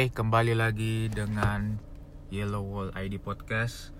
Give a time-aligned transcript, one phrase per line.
[0.00, 1.76] Oke, kembali lagi dengan
[2.32, 3.92] Yellow Wall ID Podcast.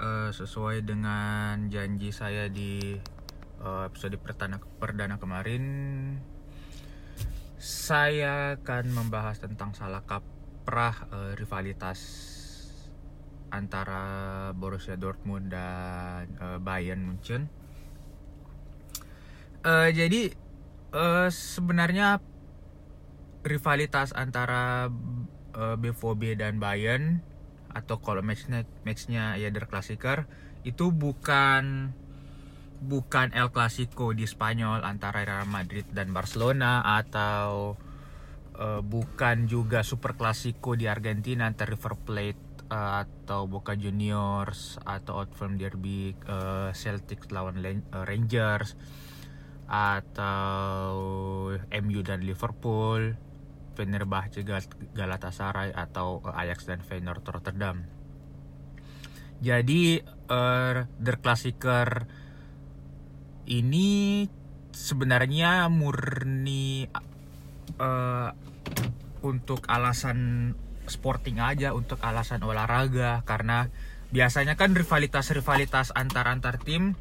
[0.00, 2.96] Eh, sesuai dengan janji saya di
[3.60, 5.64] eh, episode perdana, perdana kemarin,
[7.60, 12.00] saya akan membahas tentang salah kaprah eh, rivalitas
[13.52, 17.52] antara Borussia Dortmund dan eh, Bayern Munchen.
[19.68, 20.32] Eh, jadi
[20.96, 22.24] eh, sebenarnya
[23.44, 24.88] rivalitas antara
[25.56, 27.20] uh, BVB dan Bayern
[27.72, 30.28] atau kalau matchnya matchnya ya Der Klassiker
[30.62, 31.94] itu bukan
[32.82, 37.78] bukan El Clasico di Spanyol antara Real Madrid dan Barcelona atau
[38.58, 45.22] uh, bukan juga Super Clasico di Argentina antara River Plate uh, atau Boca Juniors atau
[45.22, 47.62] Outfront Derby uh, Celtics lawan
[47.94, 48.74] Rangers
[49.72, 50.92] atau
[51.56, 53.31] MU dan Liverpool
[53.72, 54.44] Fenerbahce
[54.92, 57.82] Galatasaray atau Ajax dan Feyenoord Rotterdam.
[59.42, 59.98] Jadi
[60.30, 62.06] uh, Der Klassiker
[63.50, 64.24] ini
[64.70, 66.86] sebenarnya murni
[67.82, 68.30] uh,
[69.22, 70.52] untuk alasan
[70.86, 73.70] sporting aja, untuk alasan olahraga karena
[74.12, 76.94] biasanya kan rivalitas-rivalitas antar antar tim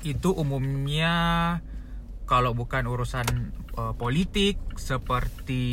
[0.00, 1.12] itu umumnya
[2.24, 5.64] kalau bukan urusan uh, politik seperti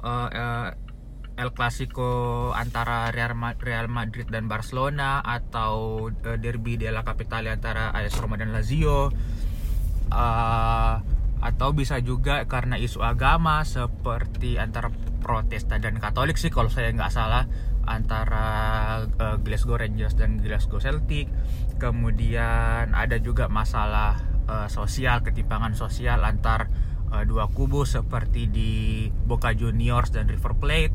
[0.00, 0.68] uh, uh,
[1.38, 7.94] El Clasico antara Real, Ma Real Madrid dan Barcelona atau uh, derby della Capitale antara
[7.94, 9.12] AS Roma dan Lazio.
[10.08, 10.96] Uh,
[11.38, 14.90] atau bisa juga karena isu agama seperti antara
[15.22, 17.46] Protestan dan Katolik sih kalau saya nggak salah
[17.86, 18.46] antara
[19.06, 21.30] uh, Glasgow Rangers dan Glasgow Celtic.
[21.78, 26.72] Kemudian ada juga masalah uh, sosial ketimpangan sosial antar
[27.12, 28.72] uh, dua kubu seperti di
[29.12, 30.94] Boca Juniors dan River Plate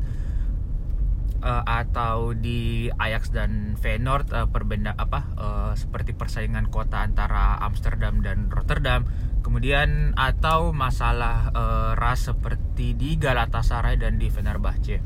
[1.44, 8.24] uh, atau di Ajax dan Feyenoord uh, perbeda apa uh, seperti persaingan kota antara Amsterdam
[8.24, 9.04] dan Rotterdam.
[9.44, 15.04] Kemudian atau masalah uh, ras seperti di Galatasaray dan di Fenerbahce.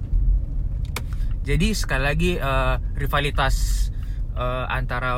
[1.43, 3.89] Jadi sekali lagi uh, rivalitas
[4.39, 5.11] uh, antara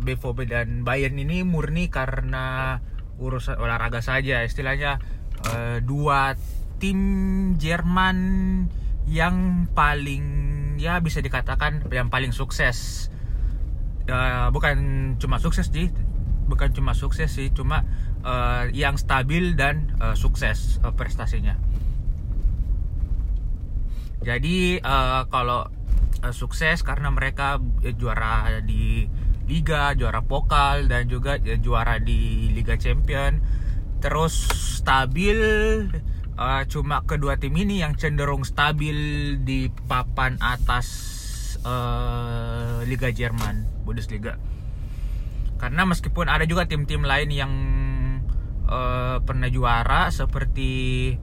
[0.00, 2.80] BVB dan Bayern ini murni karena
[3.20, 4.40] urusan olahraga saja.
[4.42, 4.98] Istilahnya
[5.52, 6.32] uh, dua
[6.80, 7.00] tim
[7.60, 8.18] Jerman
[9.06, 10.24] yang paling
[10.80, 13.08] ya bisa dikatakan yang paling sukses.
[14.08, 14.78] Uh, bukan
[15.18, 15.90] cuma sukses sih
[16.46, 17.82] bukan cuma sukses sih cuma
[18.22, 21.58] uh, yang stabil dan uh, sukses uh, prestasinya.
[24.22, 25.70] Jadi uh, kalau
[26.22, 29.08] uh, sukses karena mereka uh, juara di
[29.46, 33.40] liga, juara pokal dan juga uh, juara di Liga Champion.
[34.00, 34.34] Terus
[34.80, 35.38] stabil
[36.36, 38.96] uh, cuma kedua tim ini yang cenderung stabil
[39.42, 40.86] di papan atas
[41.64, 44.36] uh, Liga Jerman, Bundesliga.
[45.56, 47.52] Karena meskipun ada juga tim-tim lain yang
[48.68, 51.16] uh, pernah juara seperti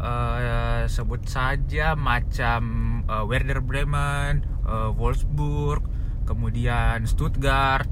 [0.00, 2.62] uh, sebut saja macam
[3.08, 5.84] uh, Werder Bremen, uh, Wolfsburg,
[6.28, 7.88] kemudian Stuttgart,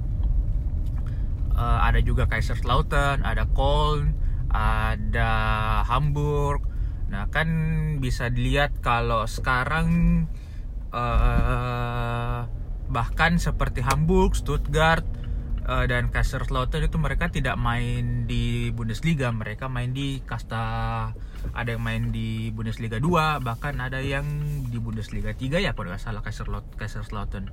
[1.54, 4.14] uh, ada juga Kaiserslautern, ada Köln,
[4.52, 5.30] ada
[5.88, 6.66] Hamburg.
[7.10, 7.48] Nah kan
[8.02, 9.88] bisa dilihat kalau sekarang
[10.90, 12.46] uh,
[12.90, 15.06] bahkan seperti Hamburg, Stuttgart
[15.68, 20.62] uh, dan Kaiserslautern itu mereka tidak main di Bundesliga, mereka main di kasta
[21.52, 24.24] ada yang main di Bundesliga 2, bahkan ada yang
[24.68, 26.22] di Bundesliga 3 ya kalau nggak salah
[26.76, 27.52] Kaiserslautern.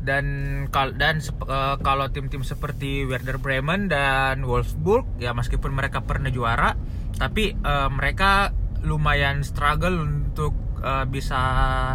[0.00, 0.24] Dan
[0.72, 6.72] dan uh, kalau tim-tim seperti Werder Bremen dan Wolfsburg ya meskipun mereka pernah juara,
[7.20, 11.40] tapi uh, mereka lumayan struggle untuk uh, bisa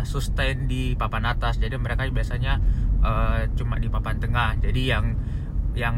[0.06, 1.58] sustain di papan atas.
[1.58, 2.62] Jadi mereka biasanya
[3.06, 4.58] uh, cuma di papan tengah.
[4.58, 5.14] Jadi yang
[5.78, 5.98] yang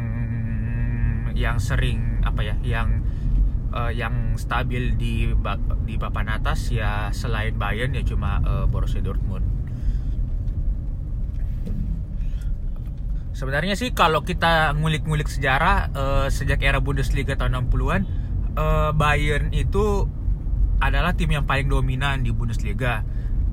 [1.31, 3.07] yang sering apa ya yang
[3.71, 5.31] uh, yang stabil di
[5.87, 9.45] di papan atas ya selain Bayern ya cuma uh, Borussia Dortmund.
[13.37, 18.01] Sebenarnya sih kalau kita ngulik-ngulik sejarah uh, sejak era Bundesliga tahun 60-an
[18.57, 20.09] uh, Bayern itu
[20.81, 23.05] adalah tim yang paling dominan di Bundesliga.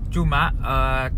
[0.08, 1.12] Cuma uh,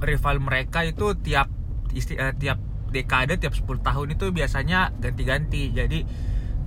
[0.00, 1.52] rival mereka itu tiap
[1.92, 2.58] isti, uh, tiap
[2.90, 5.70] dekade tiap 10 tahun itu biasanya ganti-ganti.
[5.74, 6.06] Jadi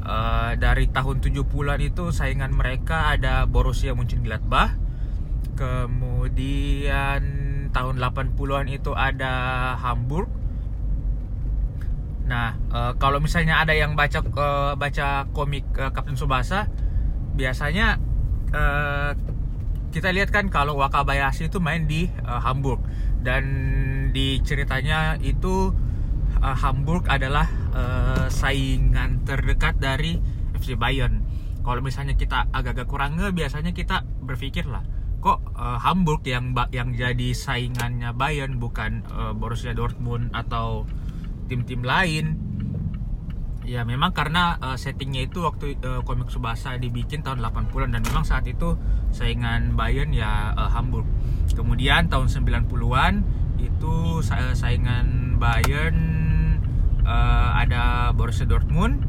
[0.04, 4.76] uh, dari tahun 70-an itu saingan mereka ada Borussia Mönchengladbach.
[5.58, 7.22] Kemudian
[7.76, 9.34] tahun 80-an itu ada
[9.80, 10.30] Hamburg.
[12.30, 16.70] Nah, uh, kalau misalnya ada yang baca uh, baca komik uh, Kapten Subasa
[17.34, 17.98] biasanya
[18.54, 19.18] uh,
[19.90, 22.86] kita lihat kan kalau Wakabayashi itu main di uh, Hamburg
[23.26, 23.44] dan
[24.10, 25.72] di ceritanya itu
[26.42, 30.18] uh, Hamburg adalah uh, saingan terdekat dari
[30.58, 31.24] FC Bayern.
[31.62, 34.82] Kalau misalnya kita agak-agak kurang nge, biasanya kita berpikir lah,
[35.22, 40.88] kok uh, Hamburg yang yang jadi saingannya Bayern bukan uh, Borussia Dortmund atau
[41.52, 42.49] tim-tim lain
[43.70, 48.26] ya memang karena uh, settingnya itu waktu uh, komik Subasa dibikin tahun 80-an dan memang
[48.26, 48.74] saat itu
[49.14, 51.06] saingan Bayern ya uh, Hamburg.
[51.54, 53.14] Kemudian tahun 90-an
[53.62, 55.98] itu sa saingan Bayern
[57.06, 59.06] uh, ada Borussia Dortmund.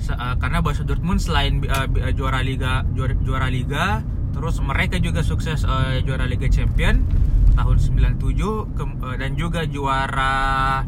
[0.00, 1.84] Sa uh, karena Borussia Dortmund selain uh,
[2.16, 4.00] juara liga juara, juara liga,
[4.32, 7.04] terus mereka juga sukses uh, juara Liga Champion
[7.52, 8.32] tahun 97
[8.80, 10.80] ke, uh, dan juga juara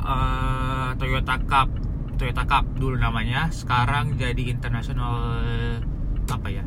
[0.00, 0.67] uh,
[0.98, 1.70] Toyota Cup.
[2.18, 3.48] Toyota Cup dulu namanya.
[3.54, 5.14] Sekarang jadi internasional
[6.28, 6.66] apa ya?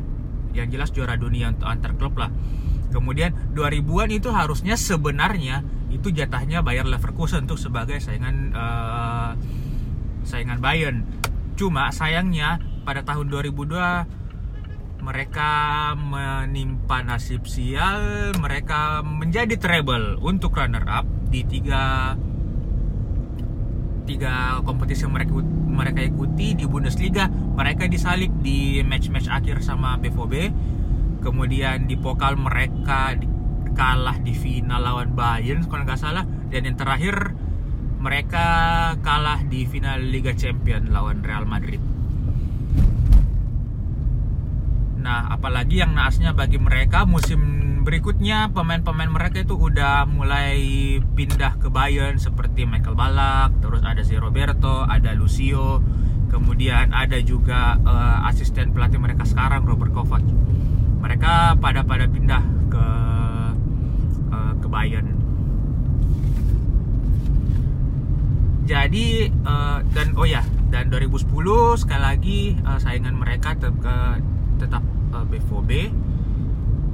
[0.56, 2.32] Yang jelas juara dunia untuk antar klub lah.
[2.92, 9.32] Kemudian 2000-an itu harusnya sebenarnya itu jatahnya Bayer Leverkusen untuk sebagai saingan uh,
[10.24, 11.04] saingan Bayern.
[11.56, 14.22] Cuma sayangnya pada tahun 2002
[15.02, 15.50] mereka
[15.98, 22.14] menimpa nasib sial mereka menjadi treble untuk runner up di tiga
[24.02, 25.38] tiga kompetisi yang mereka
[25.72, 30.52] mereka ikuti di Bundesliga mereka disalip di match-match akhir sama BVB
[31.22, 33.30] kemudian di pokal mereka di,
[33.72, 36.26] kalah di final lawan Bayern kalau nggak salah.
[36.50, 37.32] Dan yang terakhir
[38.02, 38.44] mereka
[39.00, 41.78] kalah di final Liga Champion lawan Real Madrid
[45.02, 50.54] nah apalagi yang naasnya bagi mereka musim berikutnya pemain-pemain mereka itu udah mulai
[51.02, 55.82] pindah ke Bayern seperti Michael Balak, terus ada si Roberto, ada Lucio,
[56.30, 60.22] kemudian ada juga uh, asisten pelatih mereka sekarang Robert Kovac.
[61.02, 62.86] Mereka pada pada pindah ke
[64.30, 65.18] uh, ke Bayern.
[68.62, 71.26] Jadi uh, dan oh ya dan 2010
[71.82, 74.22] sekali lagi uh, saingan mereka tetap
[74.62, 75.70] tetap uh, BVB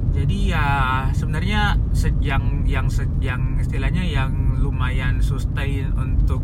[0.09, 0.65] jadi ya
[1.13, 1.77] sebenarnya
[2.19, 2.87] yang yang
[3.21, 6.41] yang istilahnya yang lumayan sustain untuk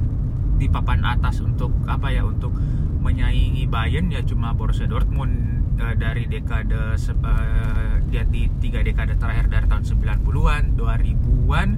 [0.56, 2.56] di papan atas untuk apa ya untuk
[3.04, 9.68] menyaingi Bayern ya cuma Borussia Dortmund uh, dari dekade uh, di tiga dekade terakhir dari
[9.68, 11.69] tahun 90-an, 2000-an,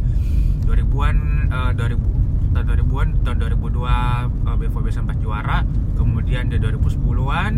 [0.64, 1.18] 2000-an
[1.50, 5.66] uh, 2000 tahun 2000-an tahun 2002 uh, BVB sempat juara,
[5.98, 7.54] kemudian di 2010-an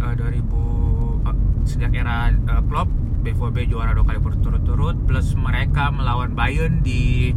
[0.00, 0.89] uh, 2000 uh,
[1.70, 2.90] sejak era uh, Klopp
[3.22, 7.30] BVB juara dua kali berturut-turut plus mereka melawan Bayern di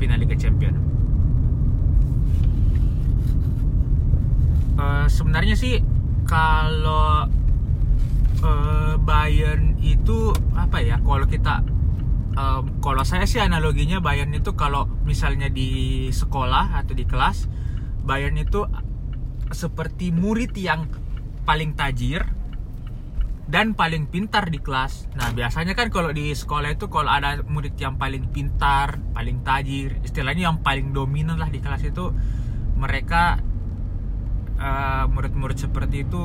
[0.00, 0.74] final Liga Champion.
[4.78, 5.78] Uh, sebenarnya sih
[6.26, 7.30] kalau
[8.42, 10.98] uh, Bayern itu apa ya?
[10.98, 11.62] Kalau kita
[12.34, 17.46] uh, kalau saya sih analoginya Bayern itu kalau misalnya di sekolah atau di kelas
[18.02, 18.64] Bayern itu
[19.52, 20.88] seperti murid yang
[21.44, 22.37] paling tajir
[23.48, 25.08] dan paling pintar di kelas.
[25.16, 29.96] Nah, biasanya kan kalau di sekolah itu kalau ada murid yang paling pintar, paling tajir,
[30.04, 32.12] istilahnya yang paling dominan lah di kelas itu
[32.76, 33.40] mereka
[34.60, 36.24] uh, murid-murid seperti itu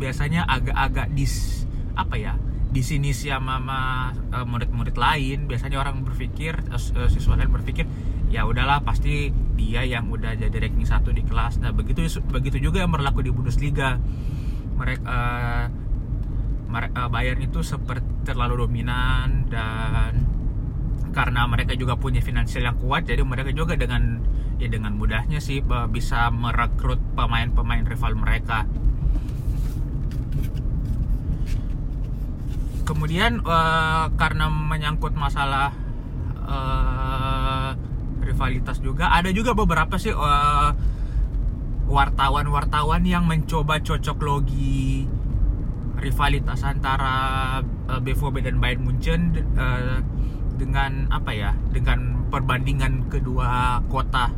[0.00, 2.34] biasanya agak-agak dis apa ya?
[2.74, 7.86] di sini sama uh, murid-murid lain biasanya orang berpikir uh, siswa lain berpikir
[8.34, 12.82] ya udahlah pasti dia yang udah jadi ranking satu di kelas nah begitu begitu juga
[12.82, 14.02] yang berlaku di Bundesliga
[14.74, 15.64] mereka uh,
[17.08, 20.26] Bayern itu seperti terlalu dominan dan
[21.14, 24.18] karena mereka juga punya finansial yang kuat jadi mereka juga dengan
[24.58, 25.62] ya dengan mudahnya sih
[25.92, 28.66] bisa merekrut pemain-pemain rival mereka.
[32.84, 35.72] Kemudian uh, karena menyangkut masalah
[36.44, 37.72] uh,
[38.20, 40.12] rivalitas juga ada juga beberapa sih
[41.84, 45.08] wartawan-wartawan yang mencoba cocok logi
[45.98, 47.14] rivalitas antara
[47.62, 49.20] uh, eh, BVB dan Bayern Munchen
[49.54, 50.00] uh,
[50.54, 54.30] dengan apa ya dengan perbandingan kedua kota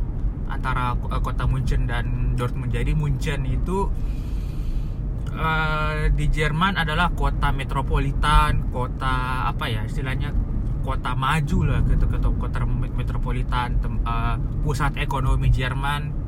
[0.48, 2.72] antara uh, kota Munchen dan Dortmund.
[2.72, 3.88] Jadi Munchen itu
[5.32, 10.32] uh, di Jerman adalah kota metropolitan kota apa ya istilahnya
[10.86, 12.58] kota maju lah gitu kota, kota
[12.94, 16.24] metropolitan tem, uh, pusat ekonomi Jerman.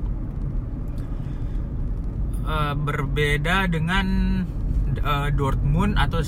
[2.49, 4.41] Uh, berbeda dengan
[5.03, 6.25] uh, Dortmund atau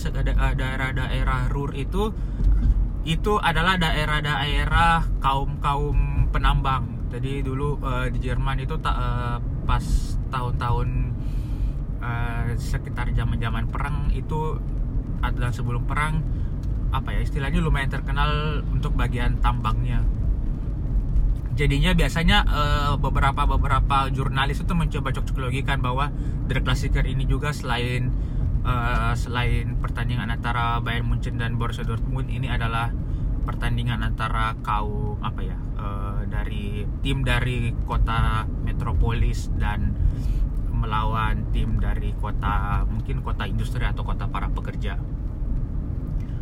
[0.55, 2.12] daerah-daerah Ruhr itu
[3.09, 7.09] itu adalah daerah-daerah kaum-kaum penambang.
[7.11, 9.85] Jadi dulu uh, di Jerman itu uh, pas
[10.31, 10.88] tahun-tahun
[12.05, 14.61] uh, sekitar zaman-zaman perang itu
[15.21, 16.23] adalah sebelum perang
[16.90, 20.02] apa ya istilahnya lumayan terkenal untuk bagian tambangnya
[21.55, 26.09] jadinya biasanya uh, beberapa beberapa jurnalis itu mencoba cocok-logikan bahwa
[26.49, 28.09] The Classicer ini juga selain
[28.64, 32.93] uh, selain pertandingan antara Bayern Munchen dan Borussia Dortmund ini adalah
[33.45, 39.97] pertandingan antara kaum apa ya uh, dari tim dari kota metropolis dan
[40.71, 44.97] melawan tim dari kota mungkin kota industri atau kota para pekerja.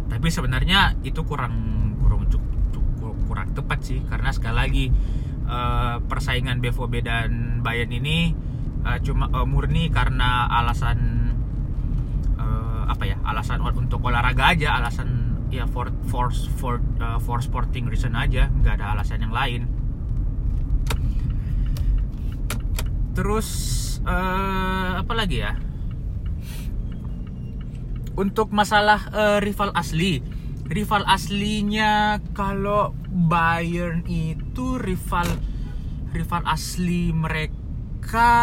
[0.08, 1.54] Tapi sebenarnya itu kurang
[1.98, 4.84] kurang cukup kurang tepat sih karena sekali lagi
[5.46, 8.46] uh, persaingan BVB dan Bayern ini
[9.04, 11.17] cuma murni karena alasan
[12.98, 15.06] apa ya alasan untuk olahraga aja alasan
[15.54, 19.70] ya for for for uh, for sporting reason aja nggak ada alasan yang lain.
[23.14, 23.48] Terus
[24.02, 25.54] uh, apa lagi ya?
[28.18, 30.18] Untuk masalah uh, rival asli.
[30.66, 35.26] Rival aslinya kalau Bayern itu rival
[36.10, 38.34] rival asli mereka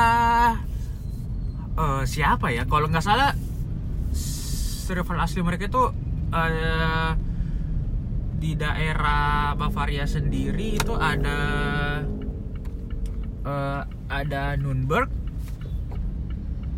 [1.75, 2.63] uh, siapa ya?
[2.65, 3.35] Kalau nggak salah
[4.93, 5.83] rival asli mereka itu
[6.29, 7.11] uh,
[8.37, 11.39] di daerah Bavaria sendiri itu ada
[13.41, 15.09] uh, ada Nürnberg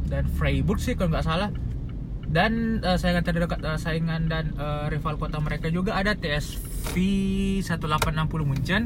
[0.08, 1.52] dan Freiburg sih kalau nggak salah.
[2.28, 6.96] Dan uh, saingan terdekat uh, saingan dan uh, rival kota mereka juga ada TSV
[7.64, 8.84] 1860 Munchen.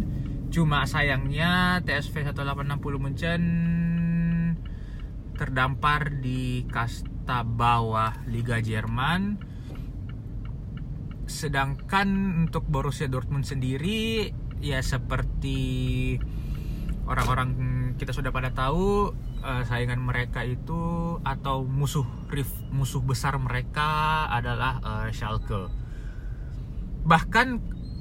[0.53, 3.41] Cuma sayangnya TSV 1860 Munchen
[5.37, 6.69] terdampar di
[7.21, 9.37] kasta bawah Liga Jerman
[11.29, 12.09] sedangkan
[12.49, 16.17] untuk Borussia Dortmund sendiri ya seperti
[17.05, 17.49] orang-orang
[18.01, 19.13] kita sudah pada tahu
[19.45, 25.69] uh, saingan mereka itu atau musuh rif musuh besar mereka adalah uh, Schalke.
[27.05, 27.47] Bahkan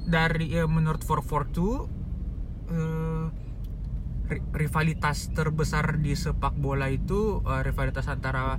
[0.09, 1.61] dari uh, menurut 442
[2.73, 3.29] uh,
[4.57, 8.57] rivalitas terbesar di sepak bola itu uh, rivalitas antara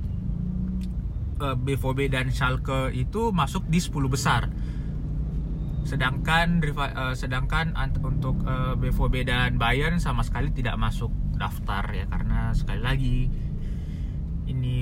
[1.58, 4.48] BVB dan Schalke itu masuk di 10 besar.
[5.82, 7.74] Sedangkan uh, sedangkan
[8.06, 8.38] untuk
[8.78, 13.16] BVB dan Bayern sama sekali tidak masuk daftar ya karena sekali lagi
[14.46, 14.76] ini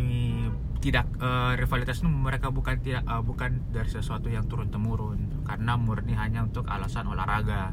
[0.81, 6.17] tidak uh, rivalitas itu mereka bukan tidak bukan dari sesuatu yang turun temurun karena murni
[6.17, 7.73] hanya untuk alasan olahraga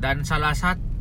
[0.00, 0.91] dan salah satu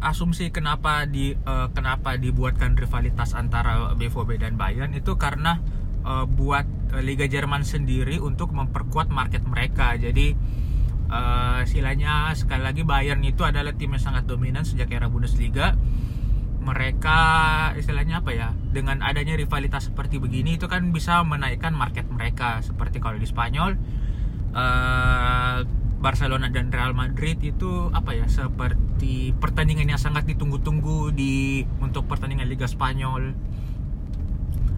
[0.00, 5.60] asumsi kenapa di uh, kenapa dibuatkan rivalitas antara BVB dan Bayern itu karena
[6.04, 6.64] uh, buat
[7.00, 9.96] Liga Jerman sendiri untuk memperkuat market mereka.
[9.98, 10.36] Jadi
[11.10, 15.74] uh, istilahnya sekali lagi Bayern itu adalah tim yang sangat dominan sejak era Bundesliga.
[16.64, 17.20] Mereka
[17.76, 22.64] istilahnya apa ya dengan adanya rivalitas seperti begini itu kan bisa menaikkan market mereka.
[22.64, 23.76] Seperti kalau di Spanyol
[26.04, 32.44] Barcelona dan Real Madrid itu apa ya seperti pertandingan yang sangat ditunggu-tunggu di untuk pertandingan
[32.44, 33.32] Liga Spanyol.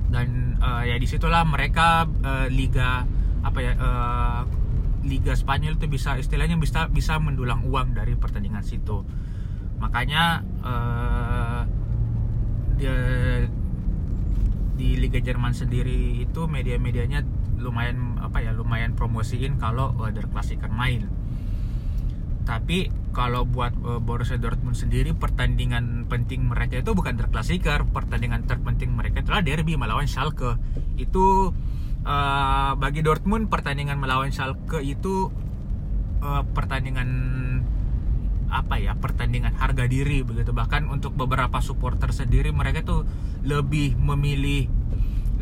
[0.07, 3.03] Dan uh, ya di situlah mereka uh, liga
[3.43, 4.43] apa ya uh,
[5.03, 9.03] Liga Spanyol itu bisa istilahnya bisa bisa mendulang uang dari pertandingan situ.
[9.83, 11.63] Makanya uh,
[12.79, 12.87] di,
[14.79, 17.27] di Liga Jerman sendiri itu media-medianya
[17.59, 21.16] lumayan apa ya lumayan promosiin kalau uh, Der Klassiker main
[22.47, 28.47] tapi kalau buat uh, Borussia Dortmund sendiri pertandingan penting mereka itu bukan Der Klassiker pertandingan
[28.47, 30.55] terpenting mereka adalah derby melawan Schalke.
[30.95, 31.51] Itu
[32.07, 35.35] uh, bagi Dortmund pertandingan melawan Schalke itu
[36.23, 37.09] uh, pertandingan
[38.47, 40.55] apa ya pertandingan harga diri begitu.
[40.55, 43.03] Bahkan untuk beberapa supporter sendiri mereka tuh
[43.43, 44.71] lebih memilih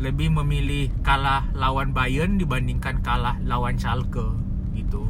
[0.01, 4.35] lebih memilih kalah lawan Bayern dibandingkan kalah lawan Schalke
[4.75, 5.07] gitu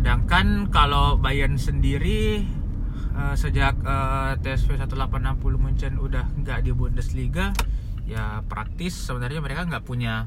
[0.00, 2.48] sedangkan kalau Bayern sendiri
[3.12, 7.52] uh, sejak uh, TSV 1860 Munchen udah nggak di Bundesliga
[8.08, 10.24] ya praktis sebenarnya mereka nggak punya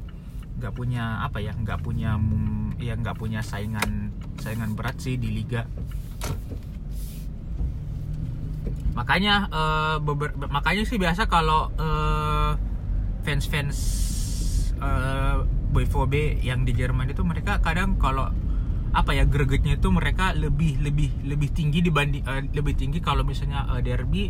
[0.62, 2.22] nggak punya apa ya nggak punya
[2.78, 5.66] ya nggak punya saingan saingan berat sih di liga.
[8.94, 12.54] Makanya uh, beber, makanya sih biasa kalau uh,
[13.26, 13.78] fans fans
[14.78, 15.42] uh,
[15.74, 18.30] BVB yang di Jerman itu mereka kadang kalau
[18.94, 23.66] apa ya gregetnya itu mereka lebih lebih lebih tinggi dibanding uh, lebih tinggi kalau misalnya
[23.74, 24.30] uh, derby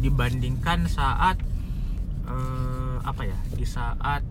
[0.00, 1.36] dibandingkan saat
[2.24, 4.24] uh, apa ya di saat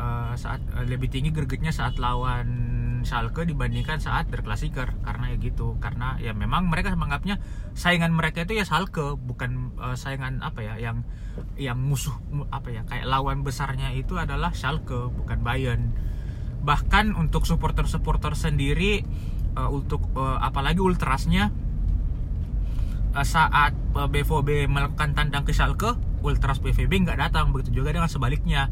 [0.00, 4.92] uh, saat uh, lebih tinggi gregetnya saat lawan Schalke dibandingkan saat Der Klassiker.
[5.00, 7.40] Karena ya gitu karena ya memang mereka menganggapnya
[7.72, 11.04] saingan mereka itu ya Schalke bukan uh, saingan apa ya yang
[11.56, 12.12] yang musuh
[12.52, 15.96] apa ya kayak lawan besarnya itu adalah Schalke bukan Bayern
[16.60, 19.04] bahkan untuk supporter-supporter sendiri
[19.56, 21.48] uh, untuk uh, apalagi ultrasnya
[23.16, 28.08] uh, saat uh, BVB melakukan tandang ke Schalke ultras BVB nggak datang begitu juga dengan
[28.08, 28.68] sebaliknya.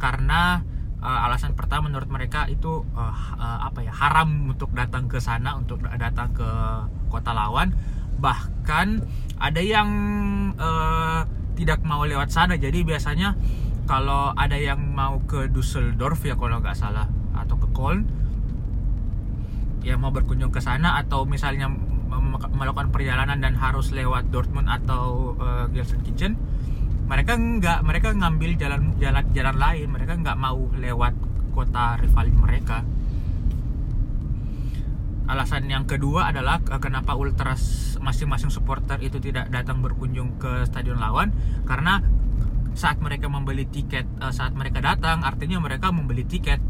[0.00, 0.60] Karena
[1.00, 5.56] uh, alasan pertama menurut mereka itu uh, uh, apa ya haram untuk datang ke sana
[5.56, 6.48] untuk datang ke
[7.08, 7.72] kota lawan.
[8.20, 8.88] Bahkan
[9.40, 9.88] ada yang
[10.60, 11.24] uh,
[11.56, 12.60] tidak mau lewat sana.
[12.60, 13.36] Jadi biasanya
[13.88, 17.19] kalau ada yang mau ke Düsseldorf ya kalau nggak salah
[17.50, 18.06] atau ke Köln
[19.82, 21.66] ya mau berkunjung ke sana atau misalnya
[22.54, 26.38] melakukan perjalanan dan harus lewat Dortmund atau uh, Gelsenkirchen
[27.10, 29.90] mereka nggak mereka ngambil jalan jalan jalan lain.
[29.90, 31.14] Mereka nggak mau lewat
[31.50, 32.86] kota rival mereka.
[35.26, 41.34] Alasan yang kedua adalah kenapa ultras masing-masing supporter itu tidak datang berkunjung ke stadion lawan?
[41.66, 41.98] Karena
[42.78, 46.62] saat mereka membeli tiket eh, saat mereka datang artinya mereka membeli tiket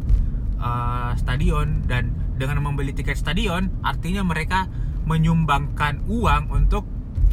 [0.61, 4.69] uh, stadion dan dengan membeli tiket stadion artinya mereka
[5.09, 6.85] menyumbangkan uang untuk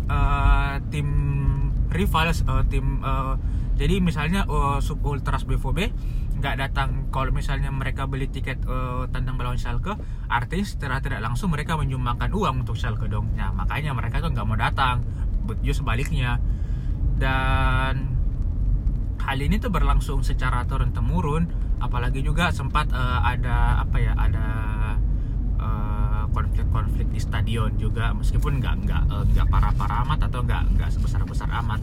[0.09, 1.07] uh, tim
[1.91, 3.35] rival uh, tim uh,
[3.77, 5.93] jadi misalnya uh, sub ultras BVB
[6.37, 9.97] nggak datang kalau misalnya mereka beli tiket uh, tandang melawan Schalke
[10.29, 13.33] artinya secara tidak langsung mereka menyumbangkan uang untuk Schalke dong.
[13.33, 15.01] Nah makanya mereka tuh nggak mau datang
[15.65, 16.37] justru sebaliknya.
[17.17, 18.16] Dan
[19.27, 21.51] hal ini tuh berlangsung secara turun temurun
[21.83, 24.45] apalagi juga sempat uh, ada apa ya ada
[26.37, 31.49] konflik-konflik di stadion juga meskipun nggak nggak eh, nggak parah-parah amat atau nggak nggak sebesar-besar
[31.65, 31.81] amat.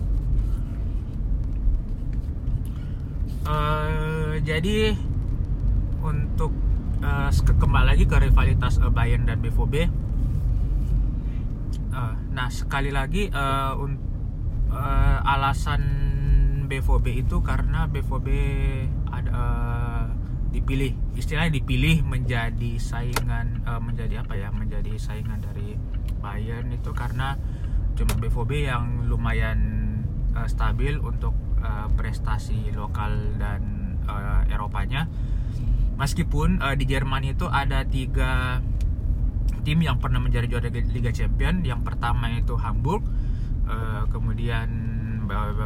[3.45, 4.97] Uh, jadi
[6.01, 6.49] untuk
[7.05, 9.85] uh, kembali lagi ke rivalitas uh, Bayern dan BVB
[11.93, 13.77] uh, nah sekali lagi uh,
[14.73, 15.83] uh, alasan
[16.67, 18.29] BVB itu karena BVB
[19.11, 20.05] ada uh,
[20.55, 25.75] dipilih istilahnya dipilih menjadi saingan uh, menjadi apa ya menjadi saingan dari
[26.23, 27.37] Bayern itu karena
[27.95, 29.59] cuma BVB yang lumayan
[30.35, 35.07] uh, stabil untuk uh, prestasi lokal dan uh, Eropanya.
[35.95, 38.59] Meskipun uh, di Jerman itu ada tiga
[39.63, 41.63] tim yang pernah menjadi juara Liga Champion.
[41.63, 43.07] Yang pertama itu Hamburg
[43.71, 44.94] uh, kemudian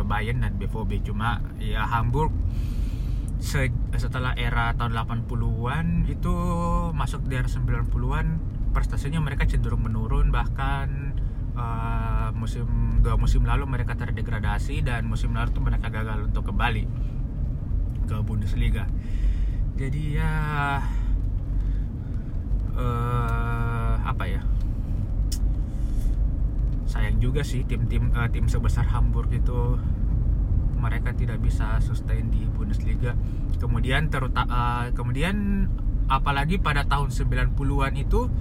[0.04, 2.32] Bayern dan BVB cuma ya Hamburg
[3.38, 6.34] setelah era tahun 80-an itu
[6.90, 8.26] masuk di era 90-an
[8.74, 10.34] prestasinya mereka cenderung menurun.
[10.34, 10.88] Bahkan
[11.54, 16.84] uh, musim dua musim lalu mereka terdegradasi dan musim lalu itu mereka gagal untuk kembali
[18.10, 18.90] ke Bundesliga.
[19.78, 20.34] Jadi ya
[22.74, 24.42] uh, apa ya
[26.88, 29.76] sayang juga sih tim-tim uh, tim sebesar Hamburg itu
[30.80, 33.12] mereka tidak bisa sustain di Bundesliga.
[33.60, 35.68] Kemudian terutama uh, eh, kemudian
[36.08, 38.32] apalagi pada tahun 90-an itu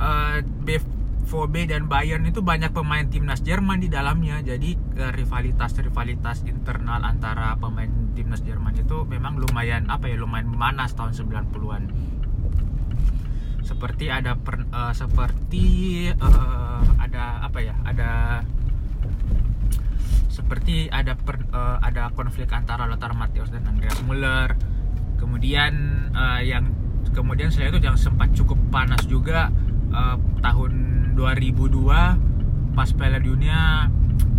[0.00, 4.40] uh, BVB dan Bayern itu banyak pemain timnas Jerman di dalamnya.
[4.40, 11.12] Jadi rivalitas-rivalitas internal antara pemain timnas Jerman itu memang lumayan apa ya lumayan memanas tahun
[11.12, 11.82] 90-an.
[13.64, 15.66] Seperti ada per, uh, seperti
[16.12, 17.74] uh, ada apa ya?
[17.82, 18.10] Ada
[20.28, 24.52] seperti ada per, uh, ada konflik antara Lothar Matthäus dan Andreas Müller
[25.14, 25.72] kemudian
[26.12, 26.68] uh, yang
[27.14, 29.48] kemudian saya itu yang sempat cukup panas juga
[29.94, 30.72] uh, tahun
[31.16, 33.88] 2002 pas Piala Dunia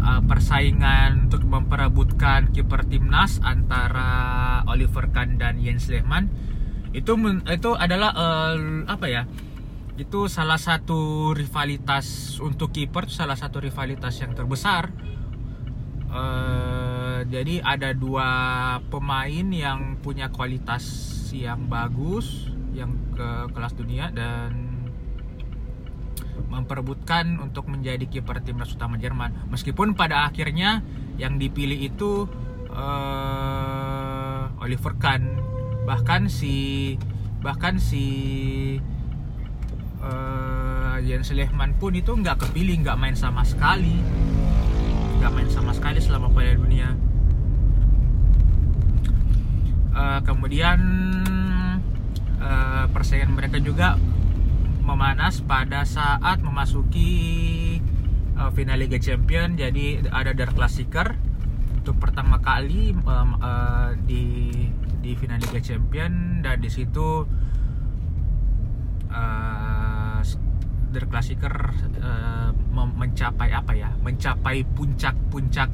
[0.03, 6.27] uh, persaingan untuk memperebutkan kiper timnas antara Oliver Kahn dan Jens Lehmann
[6.95, 7.13] itu
[7.51, 8.55] itu adalah uh,
[8.88, 9.23] apa ya?
[9.99, 14.91] Itu salah satu rivalitas untuk kiper salah satu rivalitas yang terbesar.
[16.15, 18.29] Uh, jadi ada dua
[18.88, 20.88] pemain yang punya kualitas
[21.36, 24.75] yang bagus yang ke kelas dunia dan
[26.47, 29.51] memperebutkan untuk menjadi kiper timnas utama Jerman.
[29.51, 30.84] Meskipun pada akhirnya
[31.19, 32.27] yang dipilih itu
[32.71, 35.54] uh, Oliver Kahn
[35.86, 36.98] bahkan si
[37.45, 38.06] bahkan si
[40.02, 44.02] uh, Jens Lehmann pun itu nggak kepilih nggak main sama sekali.
[45.21, 46.89] Nggak main sama sekali selama Piala Dunia.
[49.95, 50.80] Uh, kemudian
[52.41, 53.95] uh, persaingan mereka juga
[54.84, 57.13] memanas pada saat memasuki
[58.36, 59.54] uh, final Liga Champion.
[59.54, 61.13] Jadi ada Der Klassiker.
[61.86, 64.50] Untuk pertama kali um, uh, di
[65.05, 67.29] di final Liga Champion dan di situ
[69.13, 70.19] uh,
[72.01, 75.69] uh, mencapai apa ya mencapai puncak-puncak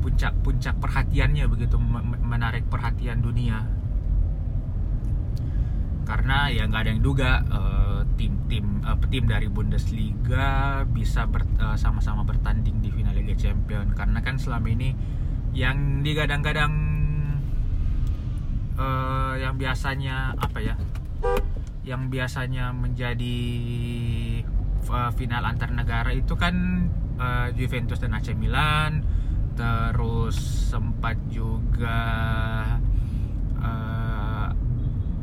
[0.00, 1.76] puncak-puncak perhatiannya begitu
[2.22, 3.66] menarik perhatian dunia.
[6.06, 7.42] Karena ya nggak ada yang duga
[8.14, 13.90] tim-tim uh, uh, tim dari Bundesliga bisa ber, uh, sama-sama bertanding di final Liga Champion.
[13.98, 14.94] Karena kan selama ini
[15.58, 16.85] yang digadang-gadang
[18.76, 20.74] uh, yang biasanya apa ya
[21.86, 23.38] yang biasanya menjadi
[24.90, 26.86] uh, final antar negara itu kan
[27.18, 29.06] uh, Juventus dan AC Milan
[29.56, 30.36] terus
[30.68, 32.02] sempat juga
[33.62, 34.48] uh,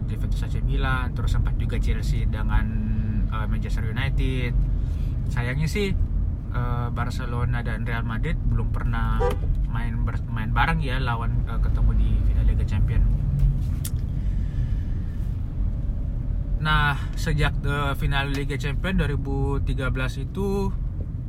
[0.09, 2.65] Juventus AC Milan terus sempat juga Chelsea dengan
[3.29, 4.51] uh, Manchester United.
[5.29, 5.93] Sayangnya sih
[6.93, 9.17] Barcelona dan Real Madrid belum pernah
[9.73, 9.97] main
[10.29, 13.22] main bareng ya lawan ketemu di final Liga Champions
[16.63, 20.71] Nah, sejak uh, final Liga Champions 2013 itu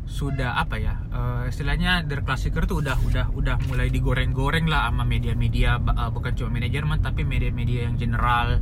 [0.04, 5.00] sudah apa ya uh, istilahnya der klassiker tuh udah udah udah mulai digoreng-goreng lah sama
[5.08, 8.60] media-media uh, bukan cuma manajemen tapi media-media yang general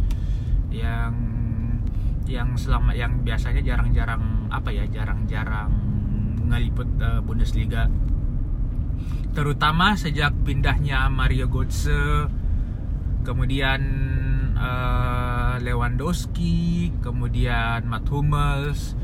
[0.71, 1.13] yang
[2.31, 5.69] yang selama yang biasanya jarang-jarang apa ya jarang-jarang
[6.47, 7.91] ngeliput uh, Bundesliga.
[9.33, 12.29] Terutama sejak pindahnya Mario Götze
[13.27, 13.81] kemudian
[14.57, 15.32] uh,
[15.63, 18.99] Lewandowski kemudian Matt Hummels.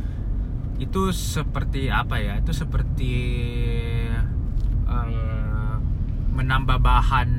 [0.79, 2.39] Itu seperti apa ya?
[2.39, 3.15] Itu seperti
[4.87, 5.77] uh,
[6.35, 7.31] menambah bahan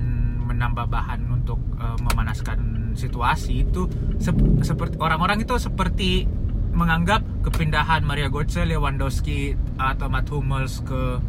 [0.49, 3.67] menambah bahan untuk uh, memanaskan situasi.
[3.67, 6.25] Itu sep seperti orang-orang itu seperti
[6.73, 11.19] menganggap kepindahan Maria Götze, Lewandowski atau Matt Hummels ke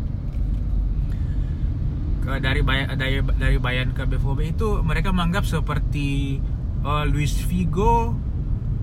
[2.21, 6.39] ke dari Bayan dari, dari Bayern ke BVB itu mereka menganggap seperti
[6.85, 8.17] uh, Luis Figo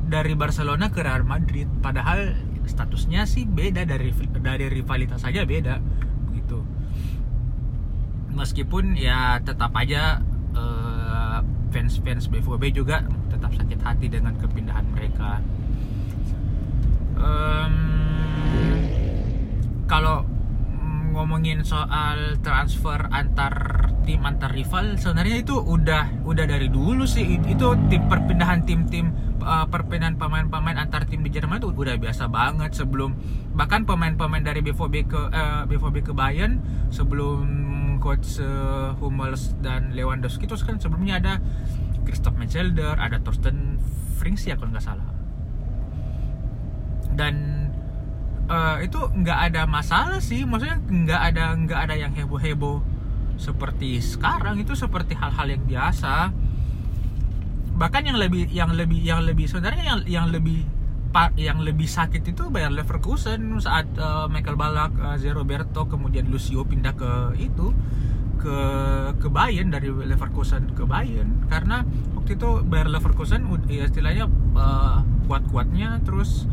[0.07, 1.67] dari Barcelona ke Real Madrid.
[1.83, 2.33] Padahal
[2.67, 4.11] statusnya sih beda dari
[4.43, 5.79] dari rivalitas saja beda
[6.27, 6.59] begitu
[8.35, 10.21] meskipun ya tetap aja
[10.53, 11.39] uh,
[11.73, 13.01] fans fans BVB juga
[13.33, 15.41] tetap sakit hati dengan kepindahan mereka.
[17.17, 17.75] Um,
[19.89, 20.21] kalau
[21.17, 27.67] ngomongin soal transfer antar tim antar rival sebenarnya itu udah udah dari dulu sih itu
[27.89, 33.17] tim perpindahan tim-tim uh, perpindahan pemain-pemain antar tim di Jerman itu udah biasa banget sebelum
[33.57, 36.61] bahkan pemain-pemain dari BVB ke uh, eh, BVB ke Bayern
[36.93, 37.41] sebelum
[37.97, 41.33] coach uh, Hummels dan Lewandowski itu kan sebelumnya ada
[42.07, 43.81] Christoph Metzelder, ada Thorsten
[44.15, 45.11] Frings ya kalau nggak salah.
[47.11, 47.56] Dan
[48.47, 52.81] uh, itu nggak ada masalah sih, maksudnya nggak ada nggak ada yang heboh-heboh
[53.37, 54.59] seperti sekarang.
[54.59, 56.33] Itu seperti hal-hal yang biasa.
[57.77, 60.65] Bahkan yang lebih yang lebih yang lebih sebenarnya yang yang lebih
[61.37, 66.61] yang lebih sakit itu Bayer Leverkusen saat uh, Michael Ballack, uh, Zé Roberto, kemudian Lucio
[66.61, 67.73] pindah ke itu
[68.37, 68.57] ke
[69.17, 71.45] ke Bayern dari Leverkusen ke Bayern.
[71.49, 71.81] Karena
[72.13, 76.45] waktu itu Bayer Leverkusen ya istilahnya uh, kuat-kuatnya terus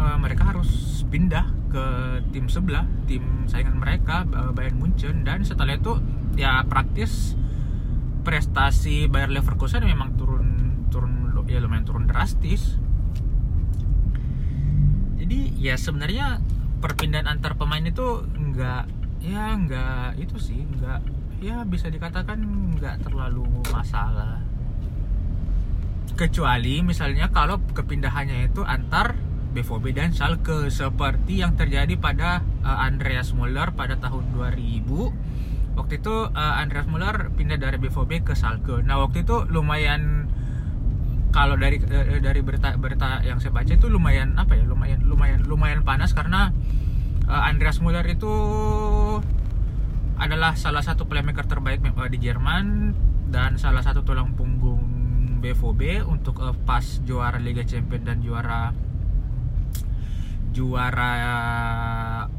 [0.00, 1.84] uh, mereka harus pindah ke
[2.32, 5.22] tim sebelah tim saingan mereka uh, Bayern Munchen.
[5.22, 6.00] Dan setelah itu
[6.40, 7.36] ya praktis
[8.24, 10.48] prestasi Bayer Leverkusen memang turun
[10.88, 12.80] turun ya lumayan turun drastis.
[15.20, 16.40] Jadi ya sebenarnya
[16.80, 18.88] perpindahan antar pemain itu enggak
[19.20, 21.04] ya enggak itu sih enggak
[21.44, 24.40] ya bisa dikatakan enggak terlalu masalah.
[26.16, 29.16] Kecuali misalnya kalau kepindahannya itu antar
[29.50, 36.14] BVB dan Schalke seperti yang terjadi pada uh, Andreas Muller pada tahun 2000 waktu itu
[36.30, 38.82] uh, Andreas Muller pindah dari BVB ke Schalke.
[38.86, 40.30] Nah waktu itu lumayan
[41.34, 45.40] kalau dari uh, dari berita berita yang saya baca itu lumayan apa ya lumayan lumayan
[45.46, 46.54] lumayan panas karena
[47.30, 48.34] Andreas Muller itu
[50.18, 51.78] adalah salah satu playmaker terbaik
[52.10, 52.90] di Jerman
[53.30, 54.82] dan salah satu tulang punggung
[55.40, 58.74] BVB untuk pas juara Liga Champions dan juara
[60.50, 61.12] juara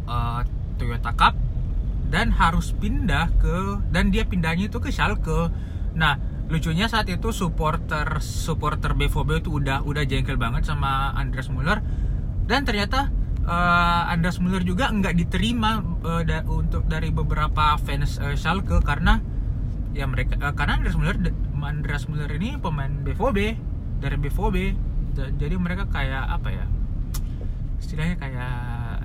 [0.07, 0.41] uh,
[0.75, 1.35] Toyota Cup
[2.11, 5.47] dan harus pindah ke dan dia pindahnya itu ke Schalke.
[5.95, 6.19] Nah,
[6.51, 11.79] lucunya saat itu supporter supporter BVB itu udah udah jengkel banget sama Andreas Muller
[12.43, 13.07] dan ternyata
[13.47, 19.23] uh, Andreas Muller juga nggak diterima uh, da, untuk dari beberapa fans uh, Schalke karena
[19.95, 21.15] ya mereka uh, karena Andreas Muller
[21.63, 23.39] Andreas Muller ini pemain BVB
[24.03, 24.55] dari BVB
[25.15, 26.65] jadi mereka kayak apa ya
[27.81, 28.53] istilahnya kayak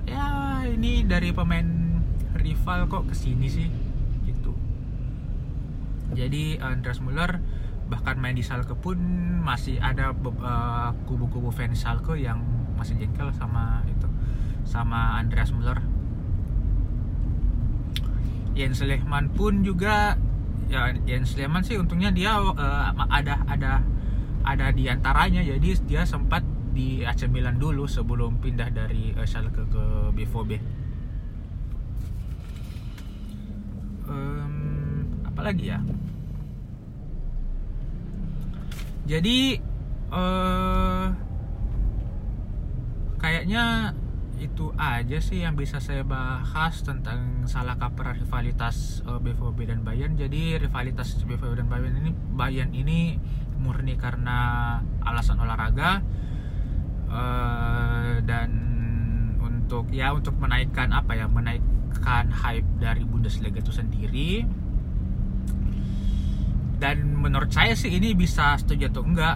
[0.05, 0.25] ya
[0.69, 1.65] ini dari pemain
[2.37, 3.67] rival kok ke sini sih
[4.29, 4.53] gitu.
[6.13, 7.41] Jadi Andreas Muller
[7.89, 8.99] bahkan main di Schalke pun
[9.41, 12.39] masih ada eh, kubu-kubu fans Schalke yang
[12.77, 14.07] masih jengkel sama itu
[14.63, 15.81] sama Andreas Müller.
[18.53, 20.17] Jens Lehmann pun juga
[20.67, 23.81] ya Jens Lehmann sih untungnya dia eh, ada ada
[24.45, 25.41] ada di antaranya.
[25.41, 26.45] Jadi dia sempat
[26.77, 30.51] di AC Milan dulu sebelum pindah dari eh, Schalke ke BVB.
[34.05, 34.53] Em,
[35.25, 35.81] apa lagi ya?
[39.09, 39.57] Jadi
[40.07, 41.07] eh
[43.17, 43.91] kayaknya
[44.37, 50.13] itu aja sih yang bisa saya bahas tentang salah kaprah rivalitas eh, BVB dan Bayern.
[50.13, 53.17] Jadi rivalitas BVB dan Bayern ini Bayern ini
[53.57, 56.05] murni karena alasan olahraga
[57.17, 58.49] eh, dan
[59.41, 64.45] untuk ya untuk menaikkan apa ya menaikkan hype dari Bundesliga itu sendiri.
[66.77, 69.35] Dan menurut saya sih ini bisa setuju atau enggak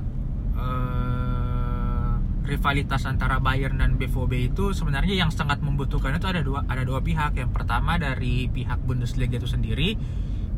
[0.56, 2.14] eh,
[2.46, 7.02] rivalitas antara Bayern dan BVB itu sebenarnya yang sangat membutuhkan itu ada dua ada dua
[7.02, 7.34] pihak.
[7.34, 9.98] Yang pertama dari pihak Bundesliga itu sendiri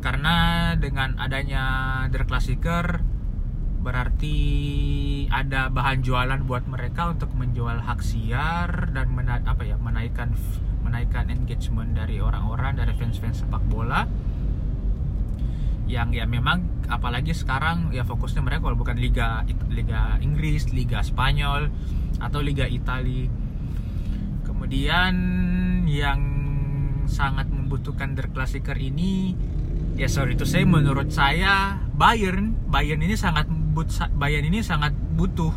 [0.04, 0.36] karena
[0.76, 1.64] dengan adanya
[2.12, 3.13] Der Klassiker
[3.84, 4.38] berarti
[5.28, 10.32] ada bahan jualan buat mereka untuk menjual hak siar dan mena- apa ya menaikkan
[10.80, 14.08] menaikkan engagement dari orang-orang dari fans-fans sepak bola
[15.84, 21.68] yang ya memang apalagi sekarang ya fokusnya mereka kalau bukan liga liga Inggris, liga Spanyol
[22.24, 23.28] atau liga Itali.
[24.48, 25.14] Kemudian
[25.84, 26.20] yang
[27.04, 29.36] sangat membutuhkan Der Klassiker ini
[29.94, 35.50] ya sorry itu saya menurut saya Bayern Bayern ini sangat but Bayern ini sangat butuh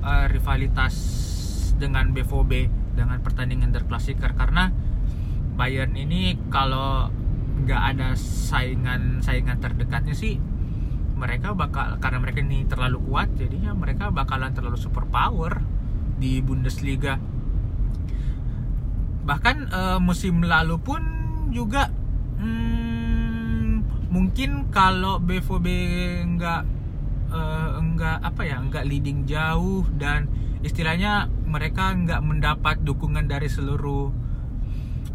[0.00, 0.96] uh, rivalitas
[1.76, 3.84] dengan BVB dengan pertandingan Der
[4.32, 4.72] karena
[5.54, 7.12] Bayern ini kalau
[7.60, 10.40] nggak ada saingan saingan terdekatnya sih
[11.20, 15.60] mereka bakal karena mereka ini terlalu kuat jadinya mereka bakalan terlalu super power
[16.16, 17.20] di Bundesliga.
[19.28, 21.02] Bahkan eh, musim lalu pun
[21.52, 21.92] juga
[22.40, 25.66] hmm, mungkin kalau BVB
[26.40, 26.79] nggak
[27.30, 30.26] eh, nggak apa ya nggak leading jauh dan
[30.60, 34.12] istilahnya mereka nggak mendapat dukungan dari seluruh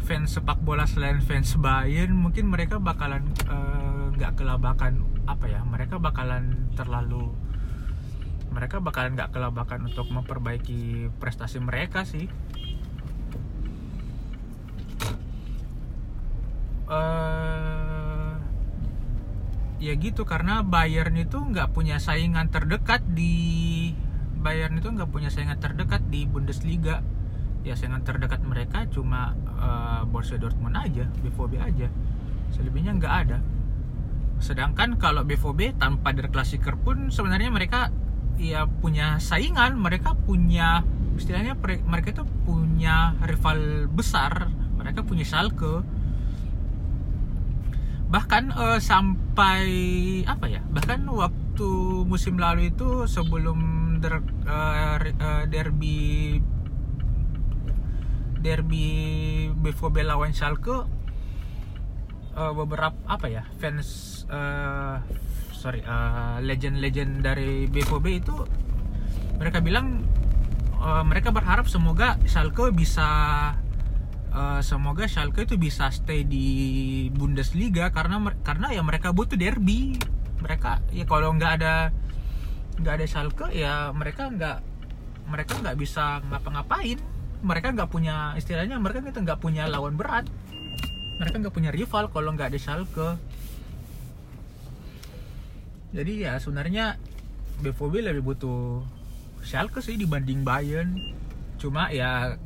[0.06, 2.14] fans sepak bola selain fans Bayern.
[2.16, 7.34] Mungkin mereka bakalan eh, nggak kelabakan apa ya mereka bakalan terlalu
[8.54, 12.24] mereka bakalan nggak kelabakan untuk memperbaiki prestasi mereka sih.
[16.86, 17.65] Eh
[19.76, 23.92] ya gitu karena Bayern itu nggak punya saingan terdekat di
[24.40, 27.02] Bayern itu nggak punya saingan terdekat di Bundesliga.
[27.66, 31.88] Ya saingan terdekat mereka cuma uh, Borussia Dortmund aja BVB aja.
[32.54, 33.38] Selebihnya nggak ada.
[34.38, 37.90] Sedangkan kalau BVB tanpa Der Klassiker pun sebenarnya mereka
[38.38, 39.82] ya punya saingan.
[39.82, 40.86] Mereka punya
[41.18, 44.46] istilahnya mereka itu punya rival besar.
[44.78, 45.82] Mereka punya Schalke
[48.06, 49.66] bahkan eh, sampai
[50.30, 51.70] apa ya bahkan waktu
[52.06, 53.58] musim lalu itu sebelum
[53.98, 56.38] der, eh, derby
[58.38, 58.88] derby
[59.50, 60.86] BVB lawan Schalke
[62.38, 64.96] eh, beberapa apa ya fans eh,
[65.50, 68.36] sorry eh, legend-legend dari BVB itu
[69.42, 70.06] mereka bilang
[70.78, 73.10] eh, mereka berharap semoga Schalke bisa
[74.36, 76.46] eh, semoga Schalke itu bisa stay di
[77.10, 79.96] Bundesliga karena karena ya mereka butuh derby.
[80.44, 81.90] Mereka ya kalau nggak ada
[82.76, 84.58] nggak ada Schalke ya mereka nggak
[85.32, 87.00] mereka nggak bisa ngapa-ngapain.
[87.40, 90.28] Mereka nggak punya istilahnya mereka itu nggak punya lawan berat.
[91.16, 93.16] Mereka nggak punya rival kalau nggak ada Schalke.
[95.96, 97.00] Jadi ya sebenarnya
[97.64, 98.84] BVB lebih butuh
[99.40, 101.00] Schalke sih dibanding Bayern.
[101.56, 102.36] Cuma ya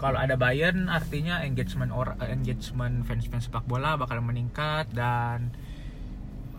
[0.00, 5.52] kalau ada Bayern artinya engagement or engagement fans-fans sepak bola bakal meningkat dan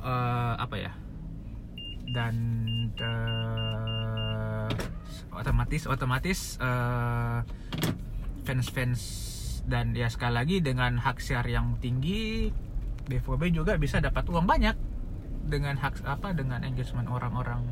[0.05, 0.93] eh, apa ya
[2.13, 2.35] dan
[3.01, 4.69] eh,
[5.33, 7.39] otomatis otomatis eh,
[8.45, 9.01] fans-fans
[9.65, 12.53] dan ya sekali lagi dengan hak siar yang tinggi
[13.09, 14.77] BVB juga bisa dapat uang banyak
[15.49, 17.65] dengan hak apa dengan engagement orang-orang.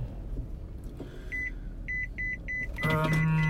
[2.90, 3.49] Em,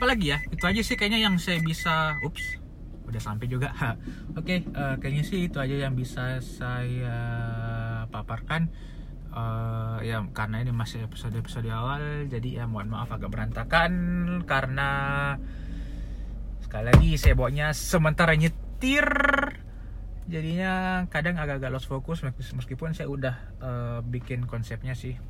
[0.00, 0.40] apalagi ya?
[0.48, 2.56] Itu aja sih kayaknya yang saya bisa ups
[3.04, 3.68] udah sampai juga.
[4.40, 7.20] Oke eh, kayaknya sih itu aja yang bisa saya
[8.08, 8.72] paparkan.
[9.28, 13.92] Eh, ya karena ini masih episode episode awal jadi ya mohon maaf agak berantakan
[14.42, 14.90] karena
[16.64, 19.04] sekali lagi saya bawanya sementara nyetir.
[20.30, 25.20] Jadinya kadang agak-agak lost fokus meskipun saya udah uh, bikin konsepnya sih.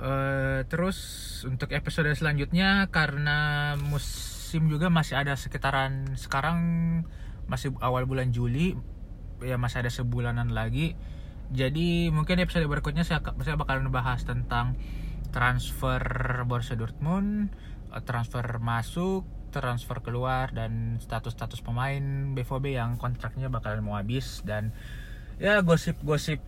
[0.00, 0.96] Uh, terus
[1.44, 6.58] untuk episode selanjutnya karena musim juga masih ada sekitaran sekarang
[7.46, 8.74] masih awal bulan Juli
[9.44, 10.98] ya masih ada sebulanan lagi
[11.48, 14.76] jadi mungkin episode berikutnya saya, saya bakalan bahas tentang
[15.30, 16.00] transfer
[16.44, 17.52] Borussia Dortmund
[17.94, 24.76] eh, transfer masuk transfer keluar dan status-status pemain BVB yang kontraknya bakalan mau habis dan
[25.40, 26.40] ya gosip-gosip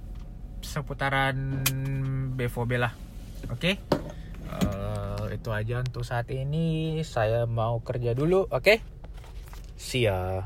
[0.61, 1.65] seputaran
[2.37, 2.93] BVB lah.
[3.49, 3.57] Oke.
[3.57, 3.75] Okay?
[4.59, 8.79] uh, itu aja untuk saat ini saya mau kerja dulu oke okay?
[9.81, 10.45] see ya.